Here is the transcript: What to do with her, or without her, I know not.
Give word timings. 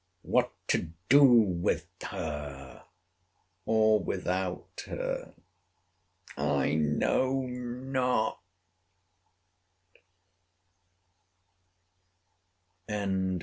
What 0.23 0.51
to 0.69 0.89
do 1.09 1.21
with 1.23 1.85
her, 2.05 2.85
or 3.67 3.99
without 4.03 4.85
her, 4.87 5.35
I 6.35 6.73
know 6.73 7.43
not. 7.43 8.39